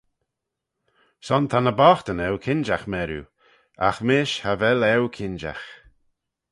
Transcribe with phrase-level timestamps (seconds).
[1.25, 3.23] Son ta ny boghtyn eu kinjagh meriu,
[3.87, 5.65] agh mish cha vel eu kinjagh.